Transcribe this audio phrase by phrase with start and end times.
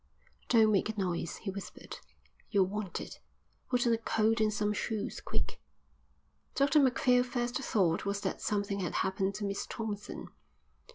[0.49, 1.99] "Don't make a noise," he whispered.
[2.49, 3.19] "You're wanted.
[3.69, 5.21] Put on a coat and some shoes.
[5.23, 5.61] Quick."
[6.55, 10.29] Dr Macphail's first thought was that something had happened to Miss Thompson.